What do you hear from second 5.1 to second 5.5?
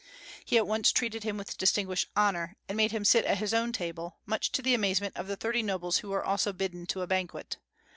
of the